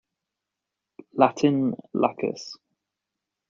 Latin 1.13 1.75
"lacus". 1.93 2.57